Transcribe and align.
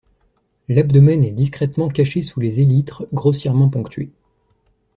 L'abdomen 0.67 1.23
est 1.23 1.29
discrètement 1.29 1.87
caché 1.87 2.23
sous 2.23 2.39
les 2.39 2.59
élytres 2.59 3.05
grossièrement 3.13 3.69
ponctués. 3.69 4.09